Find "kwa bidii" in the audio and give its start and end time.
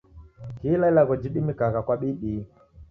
1.81-2.45